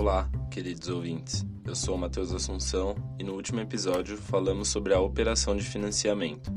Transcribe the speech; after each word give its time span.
Olá, 0.00 0.30
queridos 0.50 0.88
ouvintes. 0.88 1.44
Eu 1.62 1.74
sou 1.74 1.94
Matheus 1.94 2.32
Assunção 2.32 2.94
e 3.18 3.22
no 3.22 3.34
último 3.34 3.60
episódio 3.60 4.16
falamos 4.16 4.68
sobre 4.68 4.94
a 4.94 4.98
operação 4.98 5.54
de 5.54 5.62
financiamento. 5.62 6.50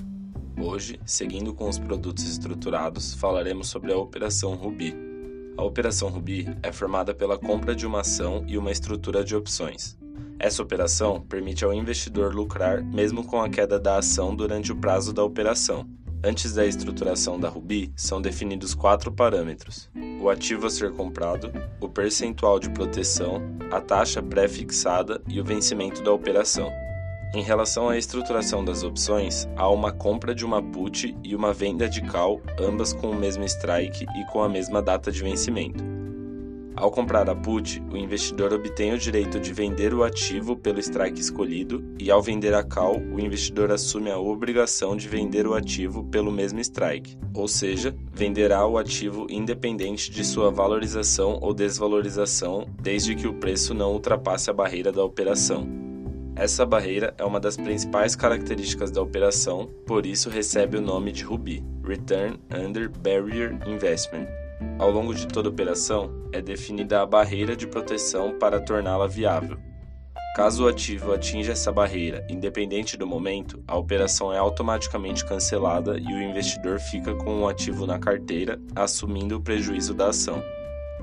Hoje, 0.58 0.98
seguindo 1.06 1.54
com 1.54 1.68
os 1.68 1.78
produtos 1.78 2.24
estruturados, 2.24 3.14
falaremos 3.14 3.68
sobre 3.68 3.92
a 3.92 3.98
operação 3.98 4.56
Ruby. 4.56 4.96
A 5.58 5.64
operação 5.66 6.08
Ruby 6.08 6.48
é 6.64 6.72
formada 6.72 7.14
pela 7.14 7.38
compra 7.38 7.76
de 7.76 7.86
uma 7.86 8.00
ação 8.00 8.46
e 8.48 8.58
uma 8.58 8.72
estrutura 8.72 9.26
de 9.26 9.36
opções. 9.36 9.98
Essa 10.40 10.64
operação 10.64 11.20
permite 11.20 11.66
ao 11.66 11.74
investidor 11.74 12.34
lucrar 12.34 12.82
mesmo 12.82 13.26
com 13.26 13.42
a 13.42 13.50
queda 13.50 13.78
da 13.78 13.98
ação 13.98 14.34
durante 14.34 14.72
o 14.72 14.78
prazo 14.78 15.12
da 15.12 15.22
operação. 15.22 15.86
Antes 16.24 16.54
da 16.54 16.66
estruturação 16.66 17.38
da 17.38 17.50
Ruby, 17.50 17.92
são 17.94 18.22
definidos 18.22 18.74
quatro 18.74 19.12
parâmetros: 19.12 19.90
o 20.24 20.30
ativo 20.30 20.68
a 20.68 20.70
ser 20.70 20.94
comprado, 20.94 21.52
o 21.82 21.90
percentual 21.90 22.58
de 22.58 22.70
proteção, 22.70 23.42
a 23.70 23.82
taxa 23.82 24.24
pré-fixada 24.24 25.22
e 25.28 25.42
o 25.42 25.44
vencimento 25.44 26.02
da 26.02 26.14
operação. 26.14 26.72
Em 27.36 27.42
relação 27.42 27.90
à 27.90 27.98
estruturação 27.98 28.64
das 28.64 28.84
opções, 28.84 29.50
há 29.58 29.70
uma 29.70 29.92
compra 29.92 30.34
de 30.34 30.46
uma 30.46 30.62
put 30.62 31.14
e 31.24 31.36
uma 31.36 31.52
venda 31.52 31.90
de 31.90 32.02
call, 32.04 32.42
ambas 32.58 32.94
com 32.94 33.10
o 33.10 33.16
mesmo 33.16 33.44
strike 33.44 34.06
e 34.16 34.32
com 34.32 34.42
a 34.42 34.48
mesma 34.48 34.82
data 34.82 35.12
de 35.12 35.22
vencimento. 35.22 35.84
Ao 36.76 36.90
comprar 36.90 37.30
a 37.30 37.36
put, 37.36 37.84
o 37.92 37.96
investidor 37.96 38.52
obtém 38.52 38.94
o 38.94 38.98
direito 38.98 39.40
de 39.40 39.54
vender 39.54 39.94
o 39.94 40.04
ativo 40.04 40.56
pelo 40.56 40.80
strike 40.80 41.22
escolhido, 41.22 41.84
e 42.00 42.10
ao 42.10 42.22
vender 42.22 42.54
a 42.56 42.64
call, 42.64 43.00
o 43.00 43.20
investidor 43.20 43.72
assume 43.72 44.10
a 44.10 44.18
obrigação 44.18 44.98
de 44.98 45.08
vender 45.08 45.46
o 45.46 45.54
ativo 45.54 46.04
pelo 46.06 46.32
mesmo 46.32 46.60
strike, 46.60 47.16
ou 47.34 47.48
seja, 47.48 47.96
venderá 48.12 48.66
o 48.66 48.80
ativo 48.80 49.28
independente 49.30 50.10
de 50.10 50.26
sua 50.26 50.50
valorização 50.50 51.38
ou 51.42 51.54
desvalorização, 51.54 52.66
desde 52.82 53.16
que 53.16 53.28
o 53.28 53.36
preço 53.36 53.76
não 53.76 53.94
ultrapasse 53.94 54.50
a 54.50 54.54
barreira 54.54 54.92
da 54.92 55.04
operação. 55.04 55.68
Essa 56.36 56.66
barreira 56.66 57.14
é 57.20 57.24
uma 57.24 57.40
das 57.40 57.56
principais 57.56 58.16
características 58.16 58.90
da 58.90 59.00
operação, 59.00 59.70
por 59.86 60.08
isso 60.08 60.28
recebe 60.28 60.78
o 60.78 60.82
nome 60.82 61.12
de 61.12 61.24
RUBI 61.24 61.64
Return 61.84 62.40
Under 62.52 62.90
Barrier 62.90 63.56
Investment 63.68 64.43
ao 64.80 64.92
longo 64.92 65.14
de 65.14 65.28
toda 65.28 65.50
operação, 65.50 66.12
é 66.32 66.42
definida 66.42 67.02
a 67.02 67.06
barreira 67.06 67.56
de 67.56 67.68
proteção 67.68 68.38
para 68.38 68.60
torná-la 68.60 69.08
viável. 69.08 69.58
Caso 70.36 70.66
o 70.66 70.68
ativo 70.68 71.14
atinja 71.14 71.52
essa 71.52 71.72
barreira, 71.72 72.26
independente 72.28 72.98
do 72.98 73.06
momento, 73.06 73.64
a 73.68 73.78
operação 73.78 74.34
é 74.34 74.38
automaticamente 74.40 75.24
cancelada 75.24 75.98
e 75.98 76.06
o 76.08 76.22
investidor 76.24 76.80
fica 76.80 77.14
com 77.14 77.42
o 77.42 77.48
ativo 77.48 77.86
na 77.86 78.00
carteira, 78.00 78.60
assumindo 78.76 79.38
o 79.38 79.42
prejuízo 79.42 79.94
da 79.94 80.08
ação. 80.08 80.44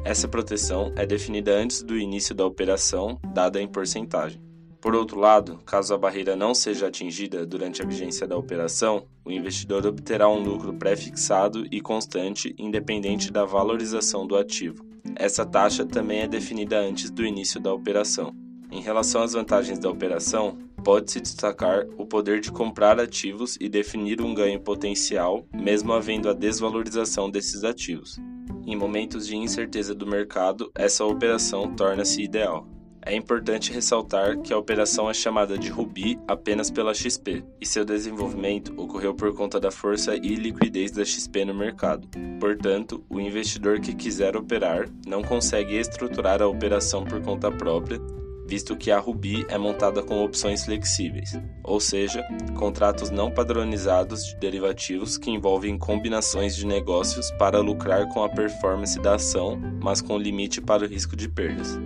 Essa 0.04 0.26
proteção 0.26 0.92
é 0.96 1.06
definida 1.06 1.52
antes 1.52 1.82
do 1.82 1.96
início 1.96 2.34
da 2.34 2.44
operação, 2.44 3.20
dada 3.32 3.62
em 3.62 3.68
porcentagem. 3.68 4.49
Por 4.80 4.94
outro 4.94 5.20
lado, 5.20 5.58
caso 5.66 5.92
a 5.92 5.98
barreira 5.98 6.34
não 6.34 6.54
seja 6.54 6.86
atingida 6.86 7.44
durante 7.44 7.82
a 7.82 7.86
vigência 7.86 8.26
da 8.26 8.36
operação, 8.36 9.06
o 9.24 9.30
investidor 9.30 9.86
obterá 9.86 10.26
um 10.26 10.42
lucro 10.42 10.72
pré-fixado 10.72 11.66
e 11.70 11.82
constante, 11.82 12.54
independente 12.58 13.30
da 13.30 13.44
valorização 13.44 14.26
do 14.26 14.36
ativo. 14.36 14.82
Essa 15.14 15.44
taxa 15.44 15.84
também 15.84 16.20
é 16.20 16.26
definida 16.26 16.78
antes 16.80 17.10
do 17.10 17.26
início 17.26 17.60
da 17.60 17.72
operação. 17.72 18.34
Em 18.70 18.80
relação 18.80 19.22
às 19.22 19.34
vantagens 19.34 19.78
da 19.78 19.90
operação, 19.90 20.56
pode-se 20.82 21.20
destacar 21.20 21.86
o 21.98 22.06
poder 22.06 22.40
de 22.40 22.50
comprar 22.50 22.98
ativos 22.98 23.58
e 23.60 23.68
definir 23.68 24.22
um 24.22 24.32
ganho 24.32 24.60
potencial, 24.60 25.46
mesmo 25.52 25.92
havendo 25.92 26.28
a 26.30 26.32
desvalorização 26.32 27.28
desses 27.28 27.64
ativos. 27.64 28.18
Em 28.66 28.76
momentos 28.76 29.26
de 29.26 29.36
incerteza 29.36 29.94
do 29.94 30.06
mercado, 30.06 30.70
essa 30.74 31.04
operação 31.04 31.74
torna-se 31.74 32.22
ideal. 32.22 32.66
É 33.02 33.16
importante 33.16 33.72
ressaltar 33.72 34.38
que 34.40 34.52
a 34.52 34.58
operação 34.58 35.08
é 35.08 35.14
chamada 35.14 35.56
de 35.56 35.70
Ruby 35.70 36.18
apenas 36.28 36.70
pela 36.70 36.92
XP, 36.92 37.42
e 37.58 37.66
seu 37.66 37.82
desenvolvimento 37.82 38.74
ocorreu 38.76 39.14
por 39.14 39.34
conta 39.34 39.58
da 39.58 39.70
força 39.70 40.14
e 40.16 40.34
liquidez 40.34 40.90
da 40.90 41.04
XP 41.04 41.46
no 41.46 41.54
mercado. 41.54 42.06
Portanto, 42.38 43.02
o 43.08 43.18
investidor 43.18 43.80
que 43.80 43.94
quiser 43.94 44.36
operar 44.36 44.86
não 45.06 45.22
consegue 45.22 45.76
estruturar 45.76 46.42
a 46.42 46.46
operação 46.46 47.02
por 47.02 47.22
conta 47.22 47.50
própria, 47.50 47.98
visto 48.46 48.76
que 48.76 48.90
a 48.90 48.98
Ruby 48.98 49.46
é 49.48 49.56
montada 49.56 50.02
com 50.02 50.22
opções 50.22 50.66
flexíveis, 50.66 51.40
ou 51.64 51.80
seja, 51.80 52.22
contratos 52.58 53.08
não 53.08 53.30
padronizados 53.30 54.24
de 54.24 54.36
derivativos 54.36 55.16
que 55.16 55.30
envolvem 55.30 55.78
combinações 55.78 56.54
de 56.54 56.66
negócios 56.66 57.30
para 57.32 57.60
lucrar 57.60 58.08
com 58.08 58.22
a 58.22 58.28
performance 58.28 59.00
da 59.00 59.14
ação, 59.14 59.58
mas 59.82 60.02
com 60.02 60.18
limite 60.18 60.60
para 60.60 60.84
o 60.84 60.86
risco 60.86 61.16
de 61.16 61.28
perdas. 61.28 61.78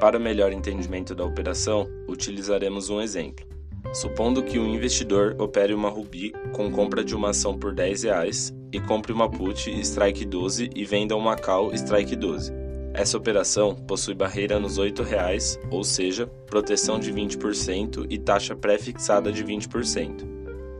Para 0.00 0.18
melhor 0.18 0.52
entendimento 0.52 1.14
da 1.14 1.24
operação, 1.24 1.88
utilizaremos 2.06 2.90
um 2.90 3.00
exemplo. 3.00 3.46
Supondo 3.94 4.42
que 4.42 4.58
um 4.58 4.74
investidor 4.74 5.34
opere 5.38 5.72
uma 5.72 5.88
Ruby 5.88 6.32
com 6.52 6.70
compra 6.70 7.02
de 7.02 7.14
uma 7.14 7.30
ação 7.30 7.56
por 7.58 7.72
10 7.72 8.02
reais 8.02 8.54
e 8.72 8.78
compre 8.78 9.12
uma 9.12 9.30
put 9.30 9.70
strike 9.80 10.24
12 10.26 10.70
e 10.74 10.84
venda 10.84 11.16
uma 11.16 11.34
call 11.34 11.72
strike 11.72 12.14
12. 12.14 12.52
Essa 12.92 13.16
operação 13.16 13.74
possui 13.74 14.14
barreira 14.14 14.58
nos 14.58 14.76
8 14.76 15.02
reais, 15.02 15.58
ou 15.70 15.82
seja, 15.82 16.26
proteção 16.46 16.98
de 16.98 17.12
20% 17.12 18.06
e 18.10 18.18
taxa 18.18 18.54
pré-fixada 18.54 19.32
de 19.32 19.44
20%. 19.44 20.26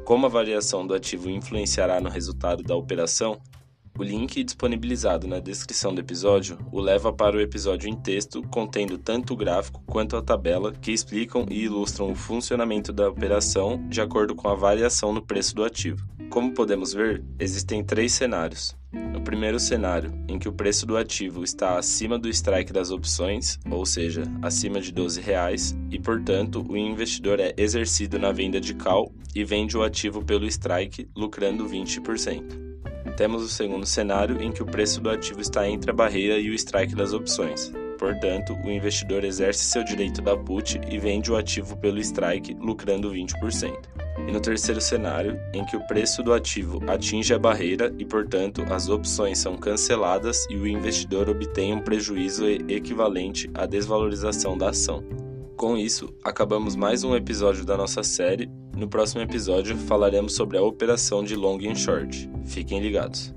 Como 0.04 0.26
a 0.26 0.28
variação 0.28 0.86
do 0.86 0.94
ativo 0.94 1.30
influenciará 1.30 2.00
no 2.00 2.08
resultado 2.08 2.62
da 2.62 2.76
operação, 2.76 3.38
o 3.98 4.02
link 4.02 4.44
disponibilizado 4.44 5.26
na 5.26 5.38
descrição 5.38 5.94
do 5.94 6.00
episódio 6.00 6.58
o 6.70 6.80
leva 6.80 7.12
para 7.12 7.36
o 7.36 7.40
episódio 7.40 7.88
em 7.88 7.96
texto 7.96 8.42
contendo 8.50 8.98
tanto 8.98 9.32
o 9.32 9.36
gráfico 9.36 9.82
quanto 9.86 10.16
a 10.16 10.22
tabela 10.22 10.72
que 10.72 10.92
explicam 10.92 11.46
e 11.50 11.64
ilustram 11.64 12.10
o 12.10 12.14
funcionamento 12.14 12.92
da 12.92 13.08
operação 13.08 13.82
de 13.88 14.00
acordo 14.00 14.34
com 14.34 14.48
a 14.48 14.54
variação 14.54 15.12
no 15.12 15.22
preço 15.22 15.54
do 15.54 15.64
ativo. 15.64 16.06
Como 16.30 16.52
podemos 16.52 16.92
ver, 16.92 17.24
existem 17.38 17.82
três 17.82 18.12
cenários. 18.12 18.76
No 18.92 19.20
primeiro 19.20 19.58
cenário, 19.58 20.12
em 20.28 20.38
que 20.38 20.48
o 20.48 20.52
preço 20.52 20.86
do 20.86 20.96
ativo 20.96 21.42
está 21.42 21.78
acima 21.78 22.18
do 22.18 22.28
strike 22.28 22.72
das 22.72 22.90
opções, 22.90 23.58
ou 23.70 23.84
seja, 23.86 24.22
acima 24.42 24.80
de 24.80 24.92
12 24.92 25.20
reais, 25.20 25.76
e 25.90 25.98
portanto 25.98 26.64
o 26.68 26.76
investidor 26.76 27.40
é 27.40 27.54
exercido 27.56 28.18
na 28.18 28.32
venda 28.32 28.60
de 28.60 28.74
call 28.74 29.12
e 29.34 29.44
vende 29.44 29.76
o 29.76 29.82
ativo 29.82 30.22
pelo 30.24 30.46
strike, 30.46 31.08
lucrando 31.14 31.66
20%. 31.66 32.65
Temos 33.16 33.42
o 33.42 33.48
segundo 33.48 33.86
cenário 33.86 34.42
em 34.42 34.52
que 34.52 34.62
o 34.62 34.66
preço 34.66 35.00
do 35.00 35.08
ativo 35.08 35.40
está 35.40 35.66
entre 35.68 35.90
a 35.90 35.94
barreira 35.94 36.38
e 36.38 36.50
o 36.50 36.54
strike 36.54 36.94
das 36.94 37.14
opções. 37.14 37.72
Portanto, 37.98 38.54
o 38.62 38.70
investidor 38.70 39.24
exerce 39.24 39.64
seu 39.64 39.82
direito 39.82 40.20
da 40.20 40.36
put 40.36 40.78
e 40.86 40.98
vende 40.98 41.32
o 41.32 41.36
ativo 41.36 41.76
pelo 41.78 41.98
strike, 41.98 42.54
lucrando 42.60 43.10
20%. 43.10 43.72
E 44.18 44.32
no 44.32 44.40
terceiro 44.40 44.80
cenário, 44.80 45.40
em 45.54 45.64
que 45.64 45.76
o 45.76 45.86
preço 45.86 46.22
do 46.22 46.32
ativo 46.32 46.82
atinge 46.86 47.32
a 47.32 47.38
barreira 47.38 47.94
e, 47.98 48.04
portanto, 48.04 48.62
as 48.68 48.88
opções 48.88 49.38
são 49.38 49.56
canceladas 49.56 50.46
e 50.50 50.56
o 50.56 50.66
investidor 50.66 51.28
obtém 51.30 51.72
um 51.72 51.80
prejuízo 51.80 52.46
equivalente 52.46 53.50
à 53.54 53.64
desvalorização 53.64 54.58
da 54.58 54.70
ação. 54.70 55.02
Com 55.56 55.74
isso, 55.74 56.14
acabamos 56.22 56.76
mais 56.76 57.02
um 57.02 57.16
episódio 57.16 57.64
da 57.64 57.78
nossa 57.78 58.02
série. 58.02 58.50
No 58.76 58.86
próximo 58.86 59.22
episódio 59.22 59.74
falaremos 59.74 60.34
sobre 60.34 60.58
a 60.58 60.62
operação 60.62 61.24
de 61.24 61.34
long 61.34 61.58
and 61.66 61.74
short. 61.74 62.30
Fiquem 62.44 62.78
ligados. 62.78 63.34